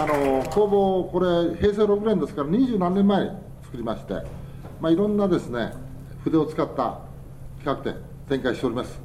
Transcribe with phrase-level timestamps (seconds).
[0.00, 3.30] あの工房、これ、平成6年ですから、二十何年前に
[3.64, 4.14] 作りまして、
[4.80, 5.72] まあ、いろんなですね
[6.22, 7.00] 筆を使った
[7.58, 7.96] 企画展、
[8.28, 9.00] 展開しております。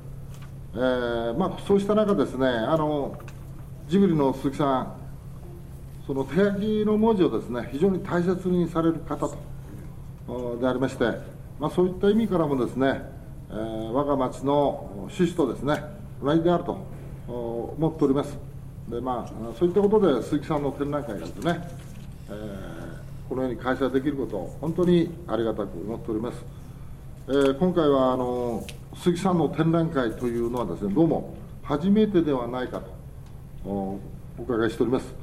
[0.76, 3.16] えーまあ、そうした中ですねあの
[3.88, 4.96] ジブリの鈴木さん
[6.08, 9.30] その手書きの文字をですね非常に大切にされる方
[10.28, 11.06] とでありまして、
[11.60, 13.03] まあ、そういった意味からもですね、
[13.52, 15.84] えー、我が町の趣旨とですね
[16.23, 16.84] 同じであると
[17.27, 18.52] 思っております
[18.89, 21.61] で、まあ、そういったことで鈴木さんの展覧会がですね、
[22.29, 26.43] えー、このように開催できることを本当にありがたく思っております、
[27.27, 28.65] えー、今回はあの
[28.95, 32.81] 鈴木さんの展覧会というのはですねどうも初めてではないか
[33.63, 33.99] とお
[34.39, 35.13] 伺いしております、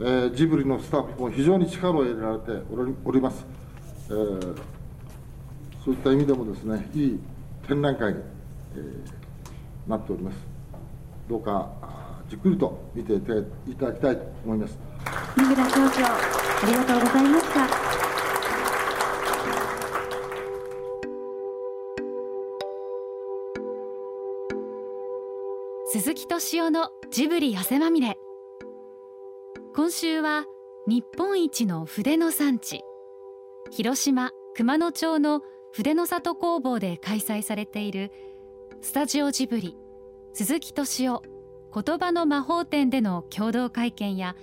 [0.00, 2.50] えー、ジブリのスタッフも非常に力を入れられて
[3.04, 3.46] おります、
[4.08, 4.56] えー、
[5.84, 7.20] そういった意味でもですねいい
[7.66, 8.18] 展覧会に、
[8.76, 10.36] えー、なっております。
[11.28, 11.70] どうか
[12.28, 14.78] じっくりと見ていただきたいと思います。
[15.36, 16.18] 三村町長あ
[16.66, 17.68] りがとうございました。
[25.86, 28.18] 鈴木敏夫のジブリ汗まみれ。
[29.76, 30.44] 今週は
[30.88, 32.80] 日本一の筆の産地。
[33.70, 38.12] 広島熊野町の筆の里工房で開催されている
[38.80, 39.76] スタジオジブリ
[40.32, 41.33] 鈴木敏夫
[41.74, 44.36] 言葉の魔法展での共同会見や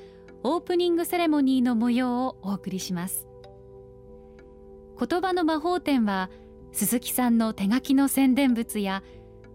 [0.43, 3.25] オープニングセレモニーの模様をお送りします。
[4.99, 6.29] 言葉の魔法展は
[6.73, 9.01] 鈴木さんの手書きの宣伝物や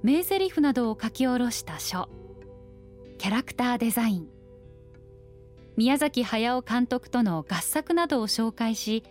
[0.03, 2.09] 名台詞などを書き下ろした書。
[3.19, 4.29] キャラクターデザイン。
[5.77, 9.05] 宮崎駿監督との合作などを紹介し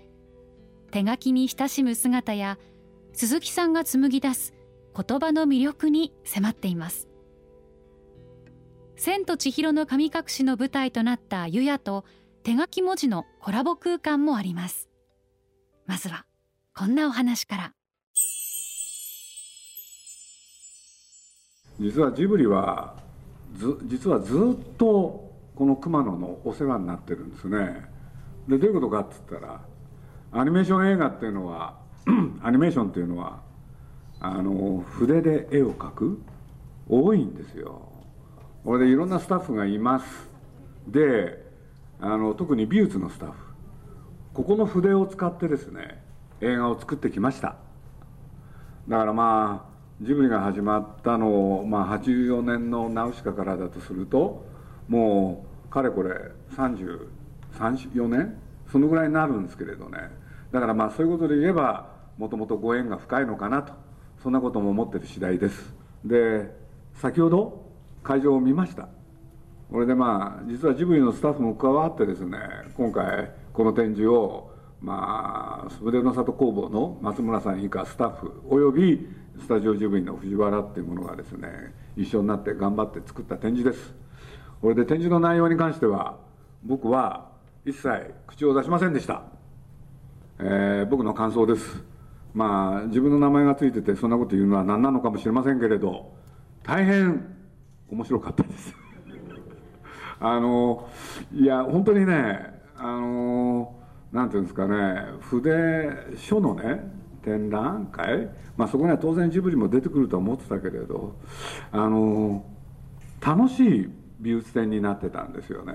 [0.90, 2.58] 手書きに親しむ姿や
[3.14, 4.56] 鈴木さんが紡ぎ出す
[4.96, 7.08] 言葉の魅力に迫っています
[8.98, 12.06] 「千と千尋の神隠し」の舞台となった湯屋と
[12.44, 14.90] 手書き文字のコラボ空間もあります。
[15.86, 16.25] まずは
[16.74, 17.74] こんなお話から。
[21.80, 22.96] 実はジブリは
[23.56, 27.86] ず実はずっとこの熊野のお世話になってるんですね。
[28.48, 29.62] でどういうことかっつったら
[30.31, 31.80] アニメーション映画っていうのは
[32.44, 33.42] アニメーションっていうのは
[34.19, 36.22] あの筆で絵を描く
[36.88, 37.94] 多いんですよ。
[38.66, 40.28] これでいろんなスタッフがいます。
[40.88, 41.46] で
[42.00, 43.38] あの特に美術のスタッフ。
[44.34, 46.03] ここの筆を使ってですね
[46.42, 47.58] 映画を作ってきました。
[48.88, 54.46] だからまあジブリが始まったのを、まあ、84年のナウシカからだとすると
[54.88, 56.16] もうかれこれ
[56.58, 58.36] 34年？
[58.72, 60.00] そのぐらいになるんですけれどね。
[60.52, 63.74] だからまあそういうことで言えばもともとご縁が深いのかなと。
[64.24, 65.75] そんなことも思ってる次第です。
[66.04, 66.50] で
[66.96, 67.65] 先ほど
[68.06, 68.88] 会場を見ました。
[69.72, 72.38] これでまあ実はジブリのスタッフも加わってですね
[72.78, 79.08] 今回この展示をまあ筆の里工房の松村さん以下スタッフおよび
[79.40, 81.50] スタジオジブリの藤原っていうものがですね
[81.98, 83.96] 一緒になって頑張って作った展示です。
[84.62, 86.18] これで展示の内容に関しては
[86.64, 87.32] 僕は
[87.66, 89.24] 一切口を出しませんでした、
[90.40, 91.84] えー、僕の感想です。
[92.36, 96.14] まあ自分の名前が付いててそんなこと言うのは何なのかもしれませんけれど
[96.64, 97.34] 大変
[97.95, 98.75] 面白かったです。
[100.19, 100.89] あの
[101.33, 103.73] いや本当にねあの
[104.11, 106.91] なんていうんですかね筆書のね
[107.23, 111.16] 展覧会、まあ、そこには当然ジブリも出てくると思ってたけれど
[111.72, 112.45] あの
[113.19, 113.89] 楽しい
[114.19, 115.73] 美術展になってたんですよね。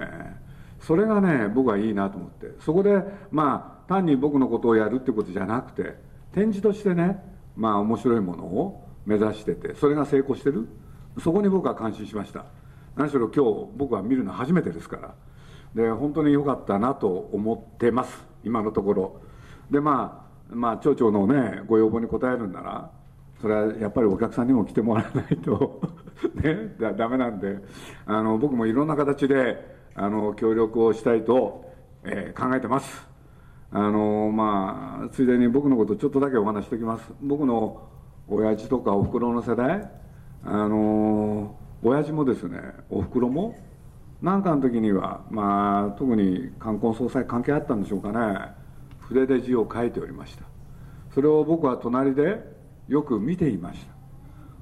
[0.79, 2.55] それがね僕はいいなと思って。
[2.61, 5.97] そこでまあ単に僕のことをやるってことじゃなくて
[6.33, 7.23] 展示としてね
[7.57, 10.69] まあ面白いものを目指しててそれが成功してる。
[11.19, 12.45] そこに僕は感心しました。
[12.97, 15.15] 何しろ今日僕は見るの初めてですから。
[15.75, 18.25] で本当に良かったなと思ってます。
[18.45, 19.21] 今のところ。
[19.71, 22.91] でまあまあ町長のねご要望に応えるんなら
[23.41, 25.81] それはやっぱりお客さんにも来てもらわないと。
[26.35, 27.59] ねだダメなんで。
[28.07, 31.65] あの僕もいろんな形であの協力をしたいと、
[32.05, 33.09] えー、考えてます。
[33.73, 37.13] あのまあついでに僕のことちょっとだけお話しておきます。
[37.23, 37.89] 僕の
[38.29, 39.91] 親父とかおふくろの世代
[40.45, 43.57] あの親父もですねおふくろも
[44.23, 48.53] 何かの時には、まあ、特に冠婚葬祭関係あったんでしょうかね。
[49.01, 50.45] 筆で字を書いておりました。
[51.15, 52.45] それを僕は隣で
[52.87, 53.81] よく見ていまし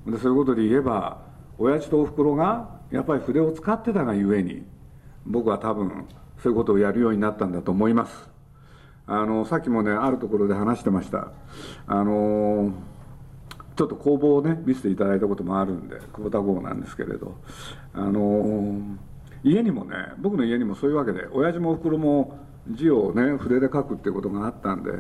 [0.07, 0.11] た。
[0.11, 1.23] でそういうことで言えば
[1.59, 4.65] 親父とおふくろがやっぱり筆を使ってたがゆえに
[5.27, 6.07] 僕は多分
[6.43, 8.31] そういうことをやるようになったんだと思います。
[9.07, 11.33] あのさっきもねあるところで話してました。
[11.87, 12.73] あの
[13.79, 17.37] ちょっと工房をね見せていただいたこともあるんで久保田号なんですけれど。
[17.95, 18.81] あの
[19.45, 22.37] 家にもね僕の家にもそういうわけで親父もおふくろも
[22.73, 24.91] 字をね筆で書くってことがあったんで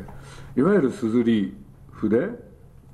[0.57, 1.57] いわゆるすずり
[1.91, 2.29] 筆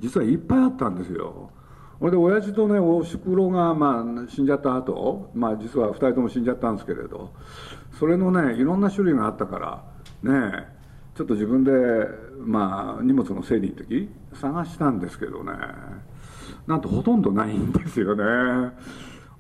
[0.01, 1.51] 実はいっぱいあったんですよ。
[1.99, 7.31] それで親父とねおふくろが、まあ、死んじゃった後、まあ実は2人とも死んじゃったんですけれど
[7.99, 9.85] それのねいろんな種類があったから
[10.23, 10.74] ねえ
[11.15, 11.73] ちょっと自分で、
[12.39, 15.53] まあ、荷物の整理の時探したんですけどね。
[16.67, 18.73] なんとほとんどないんですよね。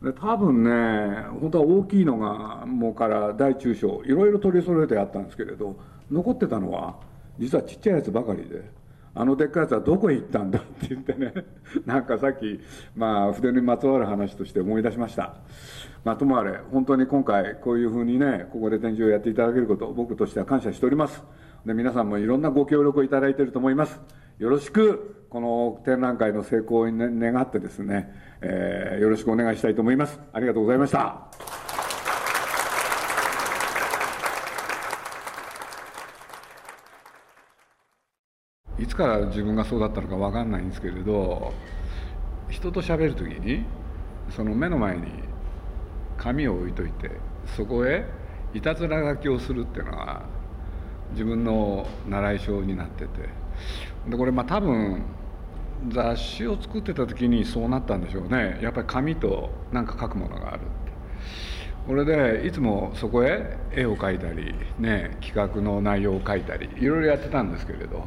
[0.02, 5.76] で多分ね本当は大きいのがもうから大中小いろいろ取り揃えてあったんですけれど
[6.10, 6.96] 残ってたのは
[7.38, 8.62] 実はちっちゃいやつばかりで
[9.14, 11.32] あのでっかいやつはどこへ行ったんだって言ってね
[11.86, 12.60] なんかさっき、
[12.94, 15.36] まあ、筆にまつわる話として思い出しました。
[16.04, 21.24] まあともあれ本当に今回こういうふうにねここで展示をやっていただけること僕としては感謝しております。
[21.66, 23.98] で皆さんもいろんなご協力をいただいていると思います。
[24.38, 28.12] よろしくこの展覧会の成功を願ってですね、
[28.42, 30.20] えー、よろしくお願いしたいと思います。
[30.32, 31.54] ありがとうございました。
[38.78, 41.54] いつから自分がそうだったのか分かんないんですけれど
[42.50, 43.64] 人と喋る時に
[44.30, 45.06] その目の前に
[46.18, 47.10] 紙を置いといて
[47.56, 48.04] そこへ
[48.52, 50.22] いたずら書きをするっていうのは
[51.12, 53.28] 自分の習い性になってて。
[54.08, 55.02] でこれまあ多分
[55.88, 58.58] 雑誌を作ってた時にそうなったんでしょうね。
[58.62, 60.68] やっぱり紙と何か書くものがあるって。
[61.86, 68.04] これでいつもそこへ絵を描いたりね企画の内容を書いたりいろいろやってたんですけれど。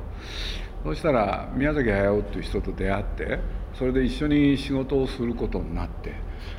[0.83, 3.39] そしたら宮崎駿っていう人と出会って
[3.73, 6.13] それで一緒に仕事をすることになって、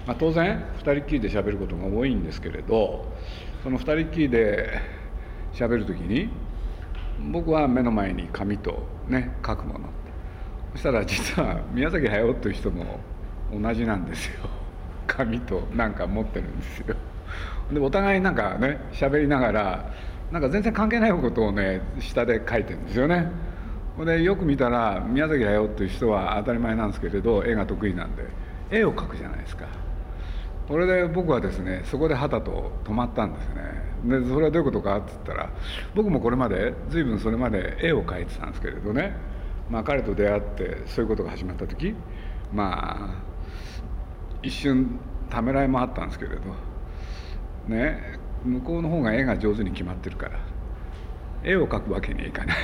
[0.06, 3.06] まあ、当然2人っきりでしゃべることが多いんですけれど
[3.62, 4.80] その2人っきりで
[5.52, 6.28] しゃべる時に
[7.32, 9.88] 僕は目の前に紙とね書くものって。
[10.72, 13.00] そしたら実は宮崎駿という人も
[13.52, 14.48] 同じなんですよ。
[15.06, 16.94] 紙となんか持ってるんですよ。
[17.72, 19.92] でお互いなんかね喋りながら
[20.30, 23.30] なんか全然関係ないことをね下で書いてるんですよね。
[23.98, 28.24] でよく見たら宮崎駿という人は当たり前なんですけれど絵が得意なんで
[28.70, 29.66] 絵を描くじゃないですか。
[30.68, 33.88] これで僕はですねそこではたと止まったんですね。
[34.04, 35.50] でそれはどういうことかって言ったら
[35.94, 39.16] 僕もこれまで随分それまで絵を描いてたんですけれどね、
[39.70, 41.94] まあ、彼と出会ってそういうことが始まった時
[42.52, 43.22] まあ
[44.42, 45.00] 一瞬
[45.30, 46.40] ためらいもあったんですけれど
[47.66, 50.38] ね向こうの方が絵が上手に決まってるから
[51.42, 52.56] 絵を描くわけにはいかない。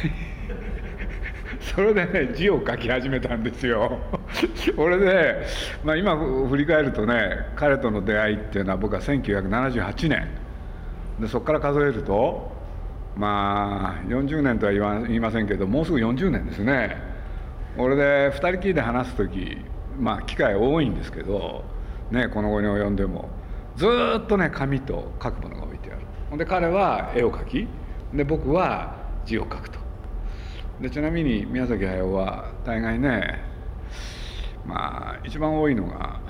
[1.74, 3.98] それでね字を書き始めたんですよ。
[4.76, 5.46] それで、
[5.82, 10.28] まあ、今振り返るとね彼との出会いっていうのは僕は1978年。
[11.20, 12.52] でそこから数えると
[13.16, 16.96] まあ40年とは言わ言いませんけどもうすぐ40年ですね。
[17.78, 19.58] 俺で2人きりで話す時
[19.98, 21.64] まあ機会多いんですけど
[22.10, 23.28] ねこの後に及んでも
[23.76, 23.86] ず
[24.18, 26.38] っとね紙と書くものが置いてある。
[26.38, 27.68] で彼は絵を描き
[28.12, 29.83] で僕は字を書くと。
[30.80, 33.40] でちなみに宮崎駿は大概ね
[34.66, 36.20] まあ一番多いのが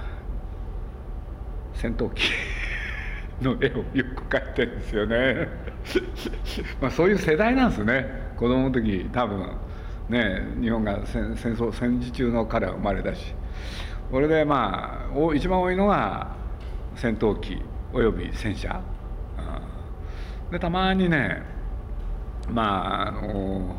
[1.74, 2.30] 戦闘機
[3.42, 5.48] の絵をよく描いてるんですよね。
[6.80, 8.06] まあそういう世代なんですね。
[8.36, 9.50] 子供の時多分
[10.08, 13.34] ね日本が戦戦争戦時中の彼は生まれたし。
[14.10, 16.28] これでまあ一番多いのが
[16.94, 17.60] 戦闘機
[17.92, 18.80] および戦車、
[20.46, 21.42] うん、でたまにね
[22.50, 23.76] まああの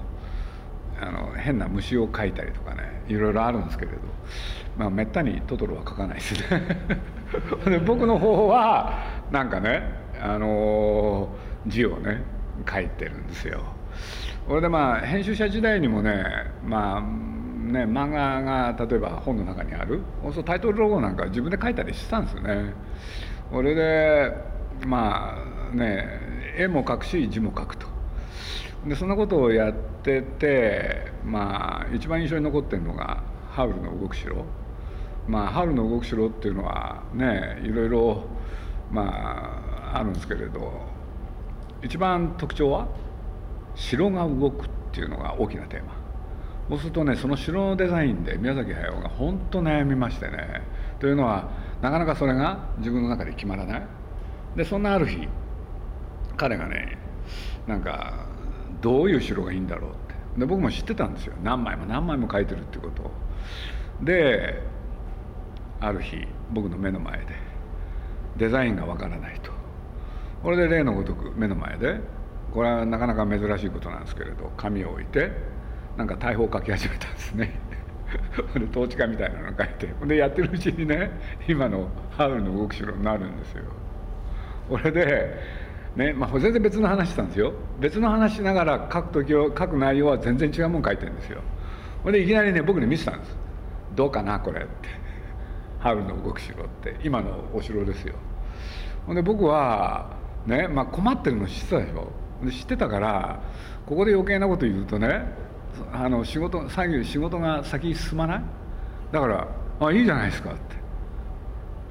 [1.00, 3.98] あの変な虫を描いたりとかねいろいろあるんですけれど、
[4.78, 6.62] まあ、めったにトトロは描かないですね。
[7.66, 8.94] で僕の方は
[9.32, 9.84] なんかね、
[10.22, 11.30] あの
[11.68, 12.22] 字をね
[12.70, 13.62] 書いてるんですよ。
[14.48, 16.24] これでまあ編集者時代にもね
[16.66, 20.02] まあね漫画が例えば本の中にある
[20.34, 22.74] そうタイトルロゴなんか自分で書いたりしてたんですよね。
[23.52, 24.34] これで
[24.86, 25.36] ま
[25.72, 26.08] あね
[26.58, 27.95] 絵も描くし字も書くと。
[28.88, 29.74] でそんなことをやっ
[30.04, 34.46] ててまあ一番印象に残ってるのが「ハウルの動く城」
[35.28, 38.24] まあ「ハウルの動く城」っていうのはねいろいろ
[38.92, 40.72] まああるんですけれど
[41.82, 42.88] 一番特徴は
[43.74, 45.94] 城が動くっていうのが大きなテーマ。
[46.70, 50.62] そうするとねその城のデザインで宮崎駿が本当悩みましてね。
[51.00, 51.50] というのは
[51.82, 53.88] なかなかそれが自分の中で決まらない。
[54.56, 55.28] でそんなある日
[56.38, 56.98] 彼がね
[57.68, 58.35] なんか
[58.86, 60.40] どういう城がいいんだろうって。
[60.42, 61.34] で僕も知ってたんですよ。
[61.42, 63.12] 何枚も何枚も書いてるってことを。
[64.04, 64.62] で
[65.80, 67.26] ある日僕の目の前で
[68.38, 69.52] デザインがわからないと。
[70.44, 72.00] これで例のごとく目の前で
[72.54, 75.32] これはなかなか珍しいことなんですけれど紙を置いて
[75.98, 77.60] なんか大砲を書き始めたんですね。
[78.54, 81.10] で統治下みたいなのを書いてでやってるうちにね
[81.48, 83.64] 今のハウルの動く城になるんですよ。
[84.70, 85.65] 俺で
[85.96, 87.54] ねまあ、全然別の話したんですよ。
[87.80, 91.42] 別の話しながら書く時を書く内容は全然違うもん書いてるんですよ。
[92.04, 93.38] ほんでいきなりね僕に見せたんです
[93.96, 94.90] 「どうかなこれ」って
[95.80, 96.98] 「ハウルの動く城」って。
[97.04, 98.16] 今のお城ですよ。
[99.08, 102.12] ほんで僕はね、まあ、困ってるの知ってたでしょ。
[102.46, 103.40] で知ってたから
[103.86, 105.24] ここで余計なこと言うとね
[105.94, 108.42] あの仕事作業仕事が先に進まない？
[109.14, 109.48] だから
[109.80, 110.75] 「あいいじゃないですか」って。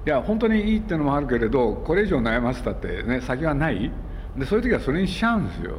[0.07, 3.91] いや本当にいいってのもあるけれどこれ以上悩ませたってね先はない。
[4.37, 5.79] でそういう時はそれにしちゃうんですよ。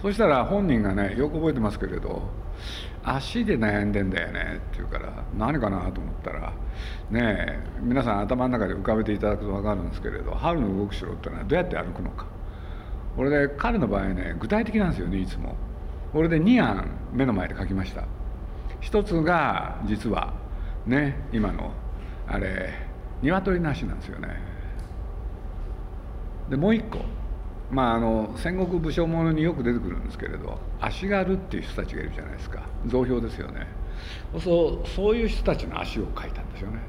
[0.00, 2.22] そしたら本人がねよく覚えてますけれど
[3.04, 6.52] 足で悩んでんだよねって言うから何かなと思ったら
[7.10, 12.26] ね皆さん頭の中で浮かべていただくと分かるんですけれど春の動く城ってのはどうやって歩くのか。
[13.16, 15.54] これで彼の場合ね具体的なんですよねいつも。
[16.12, 18.04] これで2案目の前で書きました。
[18.80, 20.34] 一つが実は
[20.84, 21.70] ね今の
[22.26, 22.90] あれ
[23.22, 24.28] 鶏なしなんですよね。
[26.50, 26.98] でもう一個。
[27.70, 32.62] まああの戦国武将ものによく出てくるんですけれど足軽っていう人たちがいるじゃないですか。
[32.86, 33.66] 造票ですよね。
[34.38, 36.80] そうそういう人たちの足を描いたんですよね。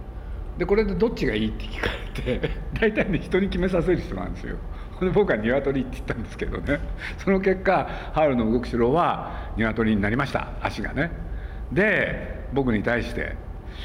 [0.58, 1.88] でこれでどっちがいいって聞か
[2.26, 2.50] れて
[2.80, 4.58] 大体ね人に決めさせる人なんですよ。
[5.00, 6.80] で僕は鶏って言ったんですけどね。
[7.18, 10.50] その結果ハウルの動く城は鶏になりました。
[10.62, 11.12] 足がね。
[11.72, 13.36] で僕に対して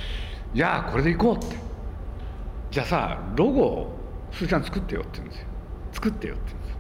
[0.53, 1.68] 「じゃあこれでいこう」って。
[2.71, 3.99] じゃあさロゴを
[4.33, 5.47] すーちゃん作ってよって言うんですよ。
[5.93, 6.79] 作ってよって言うんです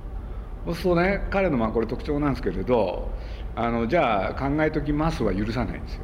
[0.67, 3.11] そうするとね彼のまあこれ特徴なんですけれど
[3.57, 6.03] あのじゃあ考えときますは許さないんですよ。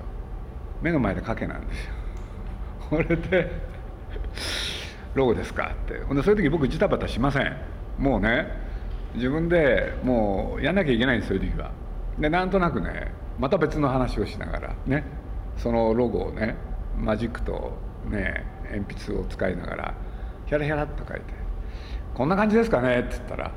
[0.83, 1.93] 目の前で書けなんですよ。
[2.91, 3.51] これで
[5.15, 5.99] 「ロゴですか?」って。
[6.05, 7.57] ほんでそういう時僕ジタバタしません。
[7.99, 8.49] もうね
[9.15, 11.71] 自分でもうやんなきゃいけないんですそういう時は。
[12.19, 15.05] でなんとなくねまた別の話をしながらね
[15.57, 16.57] そのロゴをね
[16.99, 17.73] マジックと
[18.09, 19.95] ね鉛筆を使いながら
[20.47, 21.23] ヒャラヒャラっと書いて
[22.15, 23.51] 「こんな感じですかね?」って言ったら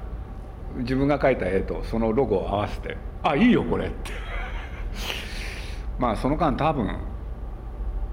[0.77, 4.11] 自分が描いた絵とそのロゴを合わせて「あいいよこれ」って
[5.99, 6.97] まあその間多分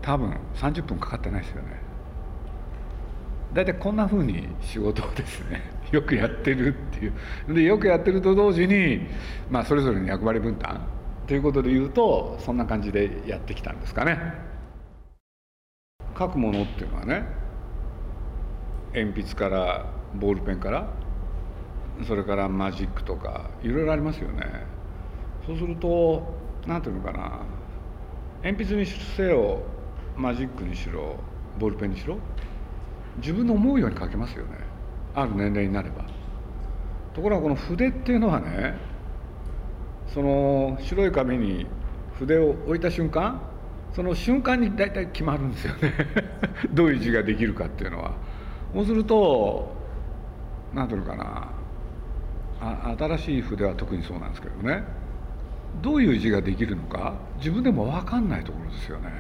[0.03, 1.81] 多分30分かかってないですよね
[3.55, 9.07] 大体こんなふうに仕事をですね よくやってるっていうでよくやってると同時に、
[9.49, 10.81] まあ、それぞれの役割分担
[11.27, 14.54] ということで言うとそんな感じでやってきたんですかね。
[16.19, 17.27] 書くものっていうのはね
[18.95, 20.89] 鉛筆からボールペンから
[22.07, 24.67] それからマジックとかいろいろありますよね。
[25.47, 26.23] そうすると
[26.67, 27.41] 何ていうのかな
[28.43, 29.63] 鉛筆にせよ
[30.17, 31.17] マジックにしろ
[31.59, 32.19] ボールペンにしろ
[33.19, 34.59] 自分の思うように書けますよね。
[35.15, 36.05] ある年齢になれば。
[37.15, 38.77] ところがこの筆っていうのはね
[40.13, 41.67] その白い紙に
[42.19, 43.41] 筆を置いた瞬間
[43.95, 45.93] その瞬間に大体決まるんですよね。
[46.75, 48.13] どういう字ができるかっていうのは。
[48.75, 49.73] そうすると
[50.75, 51.49] 何ていうのかな。
[52.61, 54.83] あ新しい筆は特にそうなんですけどね。
[55.81, 59.11] どういう字ができるのか自分でも分かんないところですよね。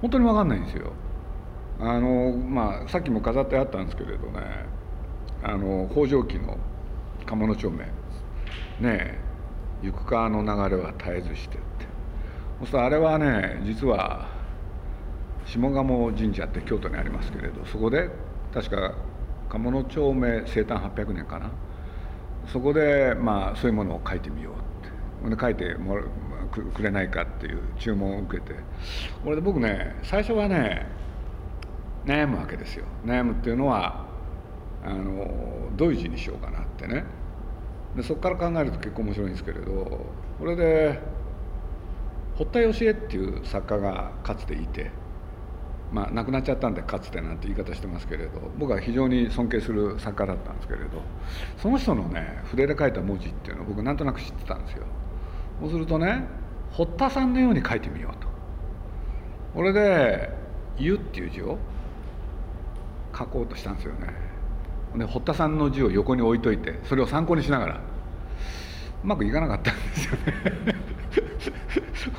[0.00, 0.92] 本当に分かんないんですよ。
[1.78, 4.40] あのまあさっきも飾ってあったんですけれどね。
[5.42, 6.56] あの北条記の
[7.26, 7.90] 鴨の町名ね
[8.82, 9.18] え
[9.82, 11.58] 行く川の流れは絶えずして。
[12.66, 14.28] そうあれはね実は
[15.44, 18.08] 下鴨神社って京都にありますけれどそこで
[18.54, 18.94] 確か
[19.48, 21.50] 鴨の町名生誕800年かな。
[22.46, 25.36] そこでまあそういうものを書いてみようって。
[25.36, 26.02] で書いてもら
[26.50, 28.54] くれないかっていう注文を受けて。
[29.22, 30.86] これで僕ね最初はね
[32.04, 32.86] 悩むわけですよ。
[33.04, 34.06] 悩むっていうのは
[34.84, 37.04] あのどういう字にしようかなってね。
[37.94, 40.06] でそこから考えると結構面白いんですけれど
[40.38, 40.98] これで
[42.36, 44.90] 堀田芳恵っていう作家がかつていて、
[45.92, 50.86] まあ、亡くなっちゃったんでかつてなんて言い方してますけれど僕は非常に尊敬する作家だったんですけれど
[51.58, 54.84] その人のね筆で書いた文字っていうのを僕なんとなく知ってたんですよ。
[55.60, 56.26] そうするとね
[56.72, 58.28] 堀田さんのように書いてみようと。
[59.54, 60.30] これで
[60.78, 61.58] 「湯」っていう字を
[63.16, 64.08] 書こうとしたんですよね。
[64.96, 67.80] で堀田さんの字を横に置いといてそれを参考にしながら
[69.04, 70.12] うまくいかなかったんですよ
[70.66, 70.91] ね。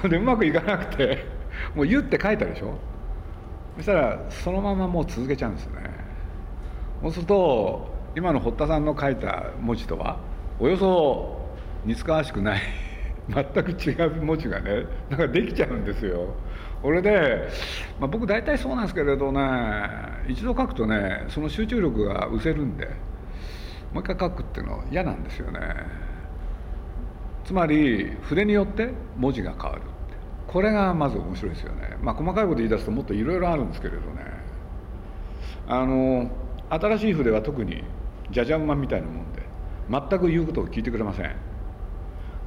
[0.10, 1.25] でうまくいかなくて
[1.75, 2.74] もう「言って書いたでしょ？
[3.78, 5.74] そしたらそのままもう続けちゃうんですね。
[7.02, 10.18] そうすると今の堀田さんの書いた文字とは
[10.60, 11.42] およそ
[11.86, 12.62] 似つかわしくない
[13.30, 16.34] 全く違う文字がねなんかできちゃうんですよ。
[16.82, 17.48] これで、
[18.00, 19.42] まあ、僕大体そうなんですけれどね
[20.28, 22.88] 一度書くとねその集中力が失せるんで
[23.94, 25.60] もう一回書くっていうの嫌なんですよね。
[27.45, 29.81] つまり筆によって文字が変わる。
[30.47, 31.97] これがまず面白いですよね。
[32.01, 34.23] まあ細かいこと言い出すともっといろいろあるんですけれどね。
[35.67, 36.29] あの
[36.69, 37.83] 新しい筆は特に
[38.31, 39.41] じゃじゃ馬みたいなもんで
[39.89, 41.35] 全く言うことを聞いてくれません。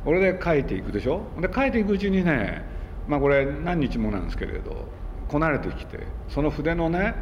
[0.04, 1.22] これで書いていくでしょ？
[1.40, 2.64] で書いていくうちにね
[3.08, 4.86] まあこれ何日もなんですけれど
[5.28, 7.14] こなれてきてその筆のね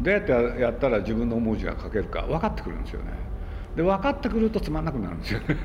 [0.00, 3.12] どうやってやったら自分の文字が書けるか分かってくるんですよね。
[3.76, 5.56] で分かってくるとつまんなくなるんですよね。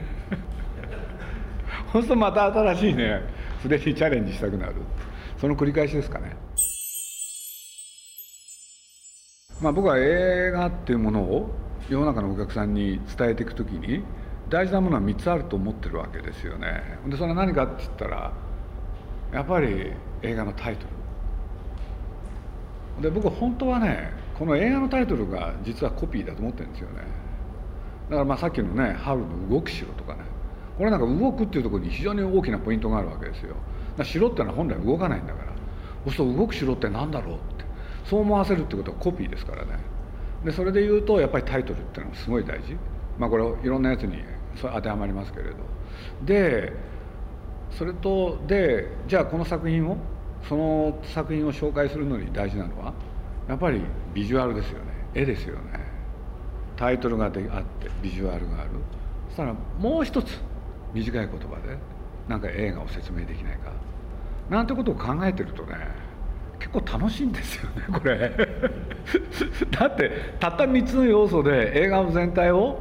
[1.92, 3.22] そうするとまた新しいね
[3.64, 4.76] 筆にチャレンジしたくなる。
[5.38, 6.36] その繰り返しですかね。
[9.62, 11.50] まあ僕は映画っていうものを
[11.90, 14.04] 世の中のお客さんに伝えていくときに
[14.50, 17.00] 大事なものは3つあると思ってるわけですよね。
[17.08, 18.34] でそれは何かって言ったら
[19.34, 19.92] やっぱり
[20.22, 20.86] 映画のタイト
[22.98, 23.04] ル。
[23.04, 26.98] で僕本当はねこの映画のタイトルが実はコピーだと思ってるんですよね。
[28.10, 30.20] だからまあさっきのね「春の動く城」とかね。
[30.80, 33.54] これなんか動くっていうところに非常に大きなポイントがあるわけですよ。
[34.02, 35.52] 城っていうのは本来動かないんだから。
[36.06, 37.66] そうすると動く城って何だろうって。
[38.06, 39.78] そう思わせるってことはコピーですからね。
[40.46, 42.78] でそれで言うとやっぱりタイトルっていうのはすごい大事。
[43.18, 44.24] まあこれをいろんなやつに
[44.62, 45.56] 当てはまりますけれど。
[46.24, 46.72] で
[47.72, 49.98] それとでじゃあこの作品を
[50.48, 52.94] その作品を紹介するのに大事なのは
[53.50, 53.82] やっぱり
[54.14, 54.86] ビジュアルですよね。
[55.14, 55.62] 絵ですよね。
[56.78, 58.70] タイトルがであってビジュアルがある。
[59.28, 60.40] そしたらもう一つ
[60.94, 61.78] 短い言葉で
[62.28, 63.72] なんか映画を説明できないか。
[64.50, 65.76] なんてことを考えてるとね
[66.60, 68.32] 結構楽しいんですよねこれ。
[69.72, 72.80] だってたった3つの要素で映画の全体を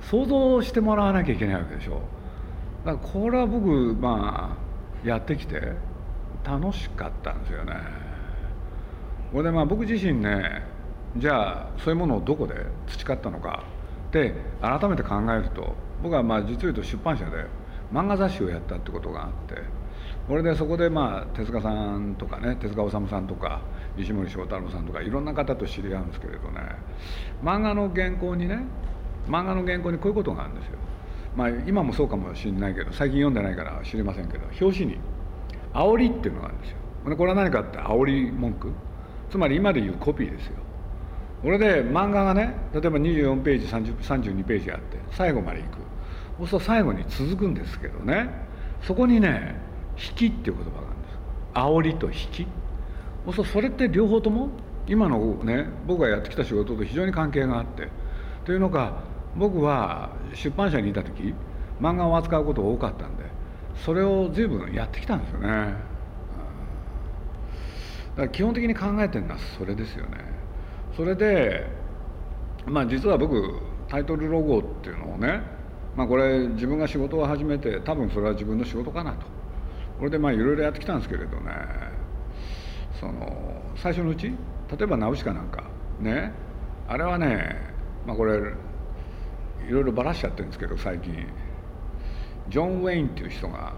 [0.00, 2.00] 想像してもらわなきゃいけないわけでしょ。
[2.84, 4.56] だからこれは僕ま
[5.04, 5.72] あやってきて
[6.44, 7.74] 楽しかったんですよね。
[9.32, 10.64] これでまあ僕自身ね
[11.16, 12.54] じゃあそういうものをどこで
[12.88, 13.64] 培ったのか。
[14.12, 17.46] で改めて考えると僕はまあ実を言うと出版社で
[17.92, 19.56] 漫画雑誌をやったってことがあって
[20.28, 23.62] これでそこでまあ手塚さんとかね手塚治虫さんとか
[23.96, 26.60] 石森章太郎さんとかいろんな方と知り合うんですけれどね
[27.42, 28.60] 漫画の原稿にね
[29.26, 30.78] 漫画の原稿にこういうことがあるんですよ。
[31.34, 34.98] まあ今もそうかもしれないけど最近読んでないから知りませんけど表紙に
[35.72, 36.76] 「煽り」っていうのがあるんですよ。
[37.16, 38.70] これは何かって煽り文句？
[39.30, 40.61] つまり今で言うコピーですよ。
[41.42, 45.78] これで漫画がね例えば24ページ32ページあって最後までいく。
[46.38, 48.30] そうすると最後に続くんですけどね。
[48.80, 49.60] そこにね
[49.96, 51.18] 「引き」っていう言葉があるんです。
[51.54, 52.46] 煽りと引き。
[53.26, 54.50] そうするとそれって両方とも
[54.86, 57.88] 今のね僕がやってきた仕事と非常に関係があって。
[58.44, 58.94] というのか
[59.36, 61.34] 僕は出版社にいた時
[61.80, 63.24] 漫画を扱うことが多かったんで
[63.76, 65.48] それを随分やってきたんですよね。
[65.48, 65.54] だ
[68.16, 70.18] から基本的に考えてるのはそれですよね。
[70.96, 71.66] それで
[72.66, 75.42] まあ実は僕タイトルロゴっていうのをね
[75.96, 79.26] まあこれ自分が仕事を始めて多分それは自分の仕事かなと。
[79.98, 81.52] これでまあいろいろやってきたんですけれどね。
[82.98, 84.36] その最初のうち例
[84.82, 85.64] えば「ナウシカ」なんか
[86.00, 86.32] ね。
[86.88, 87.56] あれはね
[88.06, 91.26] まあこれいろいろばらしちゃってるんですけど最近。
[92.48, 93.72] ジョン・ウェインっていう人が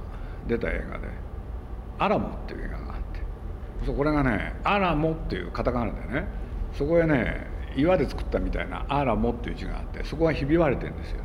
[0.49, 1.09] 出た映画で
[1.99, 3.93] 「アラモ」っていう映画があって。
[3.93, 6.27] これがね「アラモ」っていうカタカナでね
[6.75, 11.21] そこへね岩で作ったみたいな「アラモ」っていう字があってそこがひび割れてるんですよ。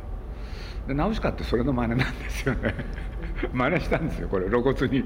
[0.88, 2.74] でナウシカってそれの真似なんですよね。
[3.52, 5.04] 真似したんですよこれ露骨に。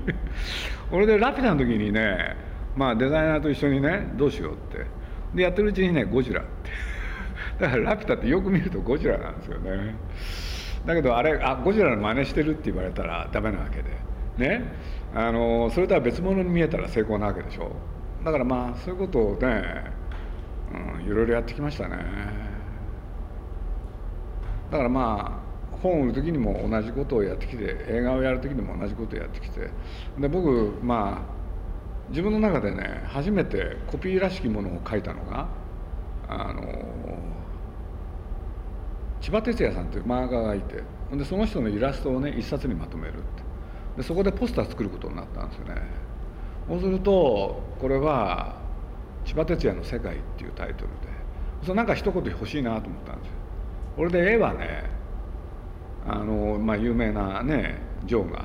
[0.91, 2.37] これでラピュタの時にね
[2.77, 4.87] まあデザイナーと一緒にねどうしようって。
[5.35, 6.71] でやってるうちにねゴジラって。
[7.61, 9.95] だからラピュタってよく見るとゴジラなんですよね。
[10.87, 14.49] だけどあれあゴジラの真似してるって言われたらダメなわけで。
[14.49, 14.63] ね。
[15.15, 17.71] あのそれとは別物に見えたら成功なわけでしょ。
[18.25, 19.63] だからまあそういうことをね、
[20.73, 21.97] うん、いろいろやってきましたね。
[24.71, 29.71] だからまあ本を売る時にも同じことをやってきて映画をやる時にも同じことをやってきて。
[30.19, 31.35] で僕まあ
[32.11, 35.49] 自分の中でね初めてコピーらしきものを書いたのが
[36.29, 36.63] あの
[39.21, 43.43] 千葉哲也さんという漫画家がいてでその人のイラストをね一冊にまとめるって。
[43.97, 45.81] でそこでポスター作ることになったんですよね。
[46.69, 48.57] そうするとこれは
[49.25, 51.09] 「千葉哲也の世界」っていうタイトルで
[51.63, 53.33] それなんか一言欲しいなと思ったんですよ。
[53.97, 54.85] これで絵はね。
[56.07, 58.45] あの、まあ、有名なねジョーが。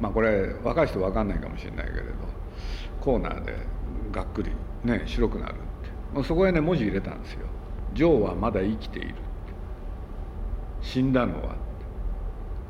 [0.00, 2.04] まあこれ若い人分かんないかもしれないけれど
[3.00, 3.54] コーナーで
[4.12, 4.50] がっくり
[4.82, 5.54] ね白くなる
[6.14, 6.22] って。
[6.24, 7.46] そこへね文字入れたんですよ
[7.94, 9.14] 「ジョーはまだ生きている」
[10.82, 11.56] 死んだのは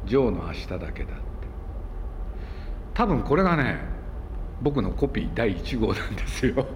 [0.07, 1.05] ジョーの明日だけだって。
[2.95, 3.79] 多分これがね
[4.63, 6.67] 僕のコピー第1号なんですよ。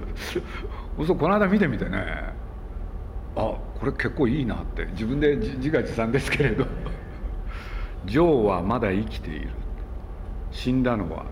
[1.06, 2.04] そこの間見てみてね。
[3.36, 3.40] あ
[3.78, 4.86] これ結構いいなって。
[4.92, 6.66] 自分で自画自賛ですけれど。
[8.06, 9.50] ジョーはまだ生きている。
[10.50, 11.26] 死んだのは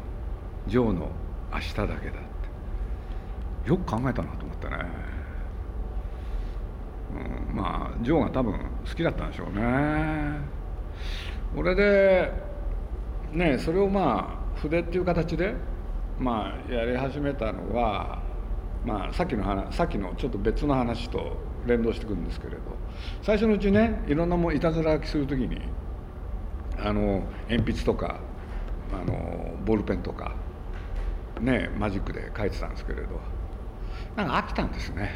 [0.66, 1.09] ジョーの
[1.53, 1.96] 明日だけだっ
[3.64, 3.70] て。
[3.70, 4.77] よく考えたなと思ってね。
[7.50, 10.38] うん、まあジョーが多分好きだったんでしょうね。
[11.57, 12.33] 俺で
[13.33, 15.55] ねそれをまあ筆っていう形で
[16.18, 18.22] まあやり始めたのは
[18.85, 22.59] まあさっきの話さっきのちょっと別の話と連動してくるんですけれど
[23.23, 25.61] 最初のうちねいろんなもいたずら書きする時に
[26.79, 28.20] あの鉛筆とか
[28.92, 30.37] あのボールペンとか
[31.40, 33.20] ねマジックで書いてたんですけれど
[34.16, 35.11] なんか飽きたんですね。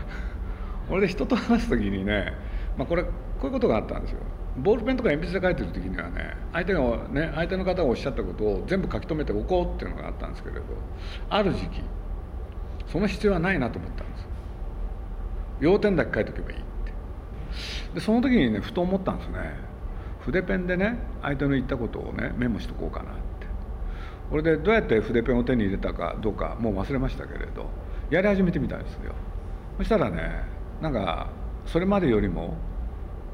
[0.90, 2.32] 俺で人と話す時にね、
[2.76, 3.10] まあ、これこ
[3.44, 4.18] ういうことがあったんですよ。
[4.58, 10.62] ボールペンとか鉛筆で書いてる時にはね相手がね相手の方がおっしゃったことを全部書き留めておこうっていうのがあったんですけれど
[11.28, 11.82] ある時期
[12.94, 14.26] その必要はないなと思ったんです。
[15.58, 16.92] 要点だけ書いておけばいいって。
[17.94, 19.38] でその時にねふと思ったんですね。
[20.20, 23.48] 筆ペンでね相手の言ったことをねメモしとこうかなって。
[24.30, 27.66] これでどうやって筆ペンを手に入れたかどうかもう忘れましたけれど
[28.10, 29.12] やり始めてみたんですよ。
[29.78, 30.44] そしたらね
[30.80, 31.30] なんか
[31.66, 32.56] それまでよりも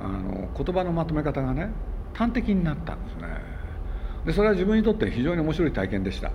[0.00, 1.68] あの言葉のまとめ方がね
[2.14, 3.28] 端的になったんですね。
[4.24, 6.30] でそれは自分にとって非常に面白い体験でした。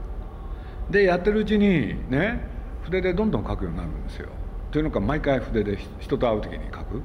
[0.91, 2.53] でやってるうちにね
[2.86, 4.30] 筆でどんどん書くようになるんですよ。
[4.71, 7.02] というのか毎回筆で人と会う時に書く。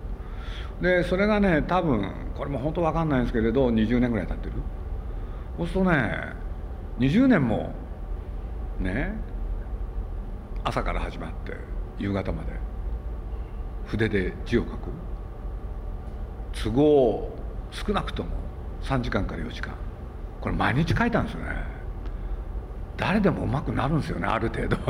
[0.80, 4.52] でそれがね多分これも本当分かんないんですけれど20年ぐらい経ってる。
[5.58, 6.32] そうするとね
[6.98, 7.72] 20年も
[8.78, 9.14] ね
[10.64, 11.56] 朝から始まって
[11.98, 12.52] 夕方まで
[13.86, 14.90] 筆で字を書く。
[16.52, 17.30] 都合
[17.70, 18.30] 少なくとも
[18.82, 19.74] 3時間から4時間。
[20.40, 21.79] これ毎日書いたんですよね。
[23.00, 24.76] 誰でもうまくなるんですよねある程度。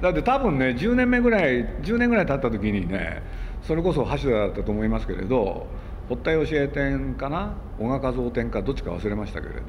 [0.00, 3.22] だって多分ね10年目ぐらい10年ぐらい経った時にね
[3.62, 5.66] それこそ橋田だったと思いますけれど
[6.08, 9.60] 堀田義恵展かな小川和夫展かどっちか忘れましたけれど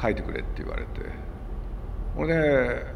[0.00, 0.88] 書いてくれって言われて。
[2.14, 2.86] ほれで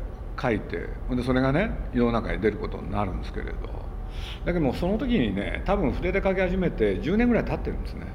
[0.41, 3.53] 書いてほんでそれがね世の中に出ることになるんですけれど。
[4.45, 8.07] だけどもその時にね多分筆で書き始めて10年ぐらい経ってるんですね。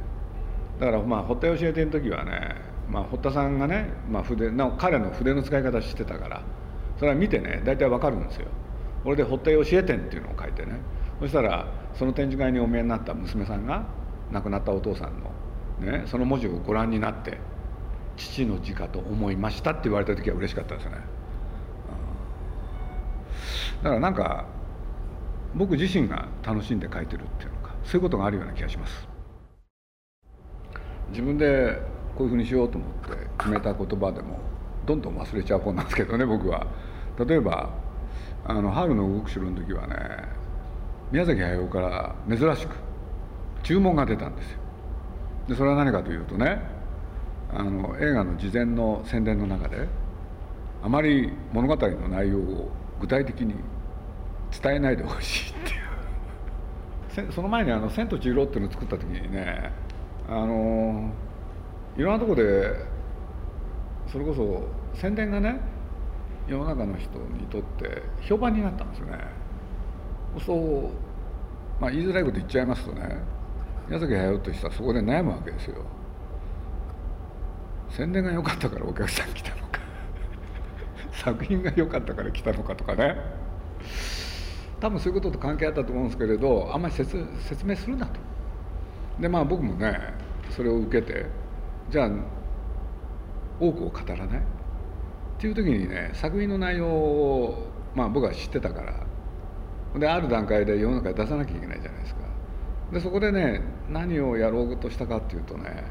[0.80, 2.56] だからまあ堀田義恵展の時はね、
[2.90, 6.42] まあ、堀田さんがね、まあ、筆な彼の筆の使い方知ってたから
[6.98, 8.48] それは見てね大体わかるんですよ。
[9.04, 10.80] これで堀田義恵展っていうのを書いてね。
[11.20, 13.86] そしたらその展示会にお見えになった娘さんが
[14.32, 15.14] 亡くなったお父さん
[15.86, 17.40] の、ね、その文字をご覧になって
[18.18, 20.92] 「父の字かと思いました」って言われた時は嬉しかったですね。
[23.84, 24.46] だからなんか
[25.56, 29.08] 僕自身が楽しんで書いてるっていうのかそういうことがあるような気がします。
[31.10, 31.80] 自分で
[32.18, 34.40] こういうふうにしようと思って決めた言葉でも
[34.88, 36.66] どんどん忘れちゃう方なんですけどね僕は。
[37.20, 37.70] 例えば
[38.46, 39.96] あの春の動く城の時はね
[41.12, 42.76] 宮崎駿から珍しく
[43.64, 44.60] 注文が出たんですよ。
[45.50, 46.60] でそれは何かというとね
[47.54, 49.88] あの映画の事前の宣伝の中で
[50.84, 53.56] あまり物語の内容を具体的に
[54.62, 55.54] 伝えないでほしいっ
[57.14, 57.32] ていう。
[57.34, 59.72] その前にあの「千と千尋」っていうのを作った時にね
[60.30, 61.12] あの
[61.98, 62.76] いろんなとこで
[64.12, 65.60] それこそ宣伝がね
[66.48, 69.18] 世の中の人にとって評判になったんですよね。
[70.46, 73.18] そうまあ言いづらいこと言っちゃいますとね
[73.88, 75.84] 宮崎駿としてはそこで悩むわけですよ。
[77.90, 79.80] 宣伝が良かったからお客さん来たのか。
[81.12, 83.16] 作品が良かったから来たのかとかね。
[84.80, 87.18] 多分そういうことと関係あったと思うんですけれどあんまり説
[87.66, 88.20] 明するなと。
[89.20, 90.00] でまあ僕もね
[90.52, 91.26] それを受けて
[91.90, 92.10] じゃあ
[93.60, 94.38] 多くを語らない？
[94.38, 94.42] っ
[95.40, 98.94] ていう時にね作品の内容を、まあ、僕は知ってたから。
[99.98, 102.22] である段階で世の中に出さなきゃいけないじゃないですか。
[102.92, 105.86] でそこでね何をやろうとしたかっていうとね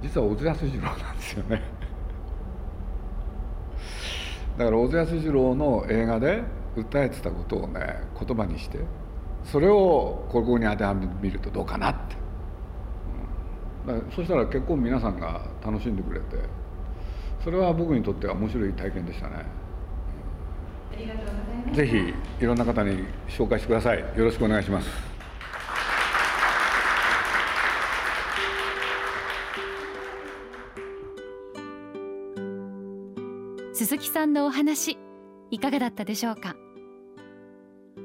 [0.00, 1.62] 実は小津安二郎なんですよね。
[4.56, 6.42] だから小津安二郎の映画で
[6.76, 8.78] 訴えてたことをね言葉にして
[9.44, 12.16] それをここに当てはめるとどうかなって、
[14.14, 16.26] そしたら結構皆さんが楽しんでくれて
[17.42, 19.44] それは僕にとっては面白い体験でしたね。
[21.72, 21.96] ぜひ
[22.42, 24.00] いろんな方に紹介してください。
[24.00, 24.88] よろしくお願いします。
[33.72, 34.98] 鈴木さんのお話
[35.50, 36.54] いかがだったでしょうか？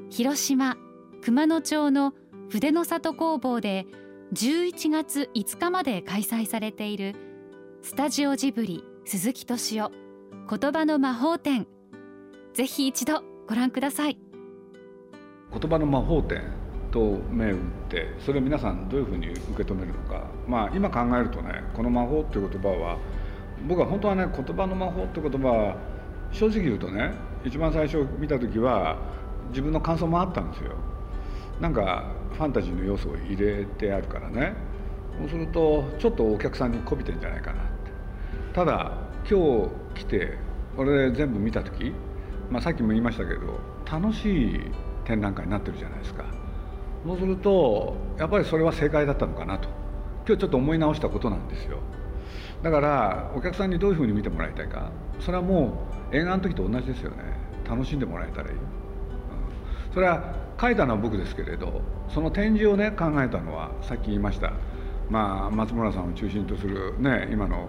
[0.08, 0.76] 広島
[1.22, 2.14] 熊野町の
[2.48, 3.84] 筆の里工房で
[4.34, 7.14] 11月5日まで開催されている
[7.82, 9.92] スタジオジブリ鈴木敏夫
[10.50, 11.68] 言葉の魔法展
[12.52, 14.18] ぜひ一度ご覧ください
[15.52, 16.42] 言葉の魔法展
[16.90, 17.58] と銘打っ
[17.88, 20.24] てそれを皆さんどういうふうに受け止めるのか。
[20.48, 22.98] まあ今考えるとねこの魔法っていう言葉は
[23.68, 25.76] 僕は本当はね言葉の魔法って言葉は
[26.32, 27.12] 正直言うとね
[27.44, 28.98] 一番最初見た時は
[29.50, 30.72] 自分の感想もあったんですよ。
[31.60, 34.54] なんかファンタジーの要素を入れてあるからね。
[35.18, 37.90] そうするとちょっとお客さんにこびてんじゃないかなって。
[38.52, 38.92] ただ
[39.28, 40.38] 今日来て
[40.76, 41.92] これ全部見た時、
[42.50, 43.60] まあ、さっきも言いましたけど
[43.90, 44.60] 楽しい
[45.04, 46.24] 展覧会になってるじゃないですか。
[47.06, 49.68] そうするとやっぱりそれは正解だったのかなと。
[50.26, 51.78] 今日ちょっと思い直したことなんですよ。
[52.62, 54.90] だからお客さんにどういうふうに見てもらいたいか。
[55.20, 57.16] それはもう映画の時と同じですよね。
[57.68, 58.62] 楽しんでもらえたらいい、うん、
[59.92, 64.52] それは書いたのは僕ですけれどその展示をね考えたのはさっき言いました。
[65.08, 67.68] まあ、松村さんを中心とする、ね、今の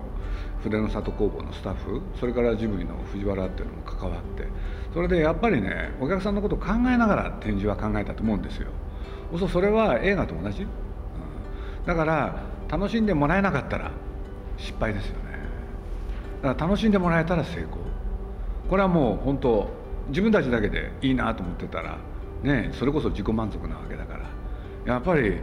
[0.64, 4.48] 筆の里工房のスタッフそれからジブリの藤原っていうのも関わって
[4.92, 8.70] それでやっぱりねお客さんのことを考えながら展示は考えたと思うんですよ。
[9.38, 10.70] そうそれは映画と同じ、うん、
[11.86, 13.92] だから楽しんでもらえなかったら
[14.58, 15.40] 失敗ですよね。
[16.42, 17.78] だから楽しんでもらえたら成功。
[18.70, 19.70] これはもう本当
[20.10, 21.98] 自分たちだけでいいなと思ってたら
[22.44, 24.26] ねそれこそ自己満足なわけだから。
[24.86, 25.40] やっぱり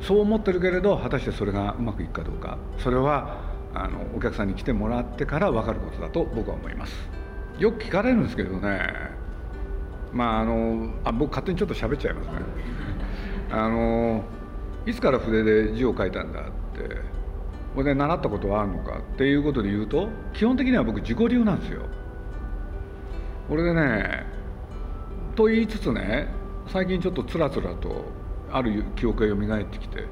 [0.00, 2.58] そう思ってるけれど果たしてそれがうまくいくかどうか。
[2.78, 3.40] それは
[3.74, 7.10] あのお客さんに来てもらってから分かることだと僕は思います。
[7.58, 8.80] よく聞かれるんですけどね。
[10.12, 12.32] まああのあ僕勝手にちょっと喋っちゃいますね。
[13.50, 14.24] あの
[14.86, 17.16] いつから筆で字を書いたんだって。
[17.74, 21.82] これで習ったことはあるのかっていうことで言うと基本的には僕自己流なんですよ。
[23.50, 24.24] これでね
[25.36, 26.28] と言いつつね
[26.66, 28.04] 最近ちょっとつらつらと
[28.50, 30.04] ある記憶が蘇ってきて。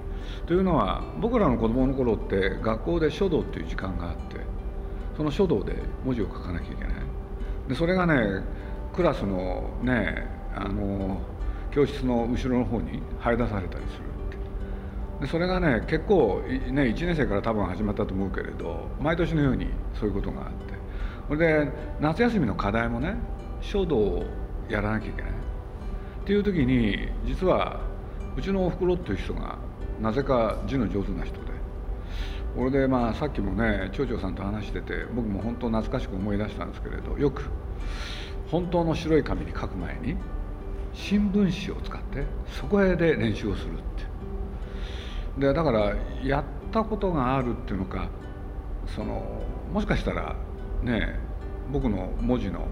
[0.47, 4.37] というのは僕らの子供の頃って学校で書道っていう時間があって
[5.17, 6.93] その書道で文字を書かなきゃいけない。
[7.69, 8.43] でそれがね
[8.95, 11.21] クラスのねあの
[11.73, 14.15] 教室の後ろの方に張り出されたりする
[15.21, 20.75] でそれがね結構ね1年生から多分始まったと思うけれど毎年のようにそういうことがあって。
[21.29, 23.17] それで夏休みの課題もね
[23.61, 24.25] 書道を
[24.69, 25.31] やらなきゃいけない。
[25.31, 25.35] っ
[26.27, 27.81] ていう時に実は
[28.37, 29.59] うちのおふくろっていう人が
[30.01, 31.55] なぜか字の上手な人で。
[32.57, 37.51] これでまあさっきもね町長さんと話してて僕も本当懐かしく思い出したんですけれどよく
[38.49, 40.17] 本当の白い紙に書く前に
[40.93, 43.77] 新聞紙を使ってそこへで練習をするっ
[45.37, 45.45] て。
[45.49, 48.09] でだからやったことがあるっていうのか
[48.87, 50.37] そのもしかしたら
[50.83, 51.19] ね
[51.73, 52.69] 僕の文字の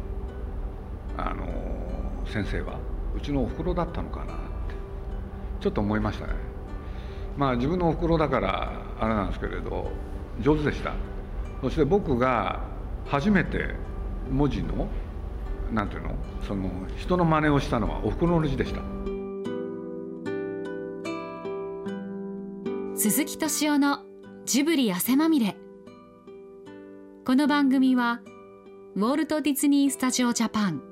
[1.16, 1.46] あの
[2.26, 2.78] 先生は
[3.14, 4.32] うちのおふくろだったのかなって
[5.60, 6.34] ちょっと思いましたね。
[7.36, 9.90] まあ自分のおふくろだからあれなんですけれど
[10.40, 10.92] 上手でした。
[11.60, 12.60] そして僕が
[13.06, 13.74] 初めて
[14.30, 14.88] 文字の
[15.72, 18.80] なんていうのその人の真似をしたのはおふくろの字でした。
[22.96, 24.04] 鈴木敏夫の
[24.44, 25.56] ジブリ汗まみれ。
[27.24, 28.20] この番組は
[28.94, 30.91] ウォルト・ディズニー・スタジオ・ジャパン。